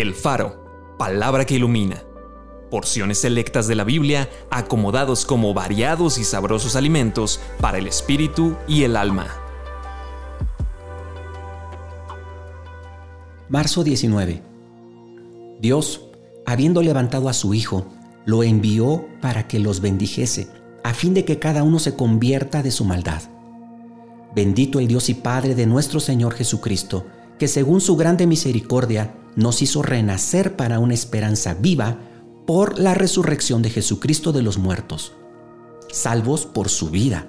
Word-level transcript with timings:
El 0.00 0.14
Faro, 0.14 0.94
palabra 0.96 1.44
que 1.44 1.56
ilumina. 1.56 2.04
Porciones 2.70 3.18
selectas 3.18 3.66
de 3.66 3.74
la 3.74 3.82
Biblia 3.82 4.30
acomodados 4.48 5.26
como 5.26 5.52
variados 5.54 6.18
y 6.18 6.24
sabrosos 6.24 6.76
alimentos 6.76 7.40
para 7.60 7.78
el 7.78 7.88
espíritu 7.88 8.54
y 8.68 8.84
el 8.84 8.96
alma. 8.96 9.26
Marzo 13.48 13.82
19. 13.82 14.40
Dios, 15.60 16.04
habiendo 16.46 16.80
levantado 16.80 17.28
a 17.28 17.32
su 17.32 17.52
Hijo, 17.52 17.88
lo 18.24 18.44
envió 18.44 19.04
para 19.20 19.48
que 19.48 19.58
los 19.58 19.80
bendijese, 19.80 20.48
a 20.84 20.94
fin 20.94 21.12
de 21.12 21.24
que 21.24 21.40
cada 21.40 21.64
uno 21.64 21.80
se 21.80 21.96
convierta 21.96 22.62
de 22.62 22.70
su 22.70 22.84
maldad. 22.84 23.22
Bendito 24.32 24.78
el 24.78 24.86
Dios 24.86 25.08
y 25.08 25.14
Padre 25.14 25.56
de 25.56 25.66
nuestro 25.66 25.98
Señor 25.98 26.34
Jesucristo, 26.34 27.04
que 27.36 27.48
según 27.48 27.80
su 27.80 27.96
grande 27.96 28.28
misericordia 28.28 29.12
nos 29.38 29.62
hizo 29.62 29.82
renacer 29.82 30.56
para 30.56 30.80
una 30.80 30.94
esperanza 30.94 31.54
viva 31.54 31.98
por 32.44 32.80
la 32.80 32.94
resurrección 32.94 33.62
de 33.62 33.70
Jesucristo 33.70 34.32
de 34.32 34.42
los 34.42 34.58
muertos, 34.58 35.12
salvos 35.92 36.44
por 36.44 36.68
su 36.68 36.90
vida. 36.90 37.28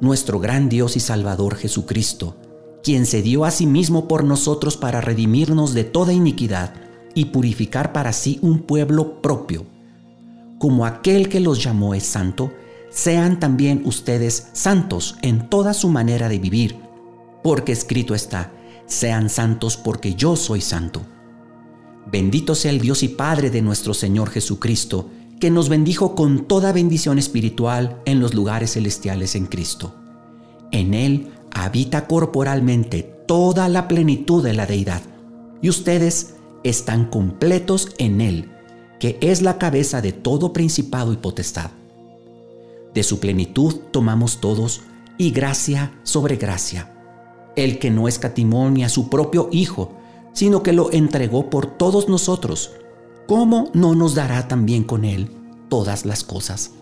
Nuestro 0.00 0.40
gran 0.40 0.70
Dios 0.70 0.96
y 0.96 1.00
Salvador 1.00 1.56
Jesucristo, 1.56 2.38
quien 2.82 3.04
se 3.04 3.20
dio 3.20 3.44
a 3.44 3.50
sí 3.50 3.66
mismo 3.66 4.08
por 4.08 4.24
nosotros 4.24 4.78
para 4.78 5.02
redimirnos 5.02 5.74
de 5.74 5.84
toda 5.84 6.14
iniquidad 6.14 6.72
y 7.14 7.26
purificar 7.26 7.92
para 7.92 8.14
sí 8.14 8.38
un 8.40 8.60
pueblo 8.60 9.20
propio. 9.20 9.66
Como 10.58 10.86
aquel 10.86 11.28
que 11.28 11.40
los 11.40 11.62
llamó 11.62 11.94
es 11.94 12.04
santo, 12.04 12.50
sean 12.88 13.38
también 13.38 13.82
ustedes 13.84 14.48
santos 14.54 15.16
en 15.20 15.50
toda 15.50 15.74
su 15.74 15.90
manera 15.90 16.30
de 16.30 16.38
vivir, 16.38 16.76
porque 17.42 17.72
escrito 17.72 18.14
está, 18.14 18.52
sean 18.86 19.30
santos 19.30 19.76
porque 19.76 20.14
yo 20.14 20.36
soy 20.36 20.60
santo. 20.60 21.02
Bendito 22.10 22.54
sea 22.54 22.70
el 22.70 22.80
Dios 22.80 23.02
y 23.02 23.08
Padre 23.08 23.50
de 23.50 23.62
nuestro 23.62 23.94
Señor 23.94 24.30
Jesucristo, 24.30 25.08
que 25.40 25.50
nos 25.50 25.68
bendijo 25.68 26.14
con 26.14 26.46
toda 26.46 26.72
bendición 26.72 27.18
espiritual 27.18 28.00
en 28.04 28.20
los 28.20 28.34
lugares 28.34 28.74
celestiales 28.74 29.34
en 29.34 29.46
Cristo. 29.46 29.94
En 30.70 30.94
Él 30.94 31.32
habita 31.50 32.06
corporalmente 32.06 33.02
toda 33.26 33.68
la 33.68 33.88
plenitud 33.88 34.44
de 34.44 34.52
la 34.52 34.66
deidad, 34.66 35.02
y 35.62 35.68
ustedes 35.70 36.34
están 36.62 37.06
completos 37.06 37.90
en 37.98 38.20
Él, 38.20 38.50
que 39.00 39.18
es 39.20 39.42
la 39.42 39.58
cabeza 39.58 40.02
de 40.02 40.12
todo 40.12 40.52
principado 40.52 41.12
y 41.12 41.16
potestad. 41.16 41.70
De 42.94 43.02
su 43.02 43.18
plenitud 43.18 43.76
tomamos 43.90 44.40
todos, 44.40 44.82
y 45.16 45.30
gracia 45.30 45.92
sobre 46.02 46.36
gracia 46.36 46.94
el 47.56 47.78
que 47.78 47.90
no 47.90 48.08
escatimó 48.08 48.70
ni 48.70 48.84
a 48.84 48.88
su 48.88 49.08
propio 49.08 49.48
Hijo, 49.52 49.92
sino 50.32 50.62
que 50.62 50.72
lo 50.72 50.92
entregó 50.92 51.48
por 51.50 51.66
todos 51.66 52.08
nosotros, 52.08 52.72
¿cómo 53.26 53.70
no 53.72 53.94
nos 53.94 54.14
dará 54.14 54.48
también 54.48 54.84
con 54.84 55.04
Él 55.04 55.30
todas 55.68 56.04
las 56.04 56.24
cosas? 56.24 56.72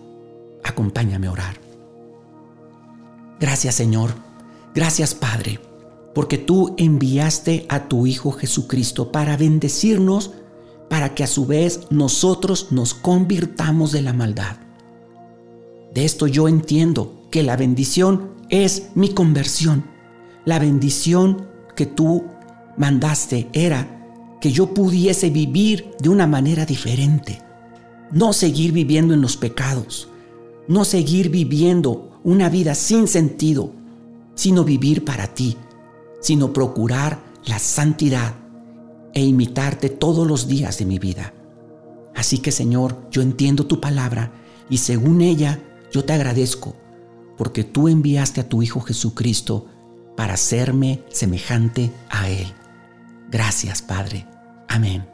Acompáñame 0.63 1.27
a 1.27 1.31
orar. 1.31 1.61
Gracias 3.39 3.75
Señor, 3.75 4.11
gracias 4.73 5.13
Padre, 5.13 5.59
porque 6.15 6.37
tú 6.37 6.73
enviaste 6.77 7.65
a 7.69 7.87
tu 7.87 8.07
Hijo 8.07 8.31
Jesucristo 8.31 9.11
para 9.11 9.37
bendecirnos, 9.37 10.31
para 10.89 11.13
que 11.13 11.23
a 11.23 11.27
su 11.27 11.45
vez 11.45 11.81
nosotros 11.89 12.67
nos 12.71 12.93
convirtamos 12.93 13.91
de 13.91 14.01
la 14.01 14.13
maldad. 14.13 14.57
De 15.93 16.05
esto 16.05 16.27
yo 16.27 16.47
entiendo 16.47 17.27
que 17.29 17.43
la 17.43 17.55
bendición 17.55 18.31
es 18.49 18.89
mi 18.95 19.09
conversión 19.09 19.92
la 20.45 20.59
bendición 20.59 21.47
que 21.75 21.85
tú 21.85 22.25
mandaste 22.77 23.49
era 23.53 24.37
que 24.41 24.51
yo 24.51 24.73
pudiese 24.73 25.29
vivir 25.29 25.91
de 26.01 26.09
una 26.09 26.27
manera 26.27 26.65
diferente. 26.65 27.41
No 28.11 28.33
seguir 28.33 28.71
viviendo 28.73 29.13
en 29.13 29.21
los 29.21 29.37
pecados. 29.37 30.09
No 30.67 30.85
seguir 30.85 31.29
viviendo 31.29 32.19
una 32.23 32.49
vida 32.49 32.75
sin 32.75 33.07
sentido, 33.07 33.71
sino 34.35 34.63
vivir 34.63 35.05
para 35.05 35.27
ti, 35.27 35.57
sino 36.21 36.53
procurar 36.53 37.19
la 37.45 37.59
santidad 37.59 38.35
e 39.13 39.23
imitarte 39.23 39.89
todos 39.89 40.27
los 40.27 40.47
días 40.47 40.77
de 40.77 40.85
mi 40.85 40.99
vida. 40.99 41.33
Así 42.15 42.37
que 42.37 42.51
Señor, 42.51 43.07
yo 43.11 43.21
entiendo 43.21 43.65
tu 43.65 43.79
palabra 43.79 44.33
y 44.69 44.77
según 44.77 45.21
ella 45.21 45.59
yo 45.91 46.03
te 46.03 46.13
agradezco, 46.13 46.75
porque 47.37 47.63
tú 47.63 47.87
enviaste 47.87 48.41
a 48.41 48.49
tu 48.49 48.61
Hijo 48.61 48.81
Jesucristo 48.81 49.67
para 50.15 50.33
hacerme 50.33 51.03
semejante 51.09 51.91
a 52.09 52.29
Él. 52.29 52.47
Gracias, 53.29 53.81
Padre. 53.81 54.27
Amén. 54.67 55.12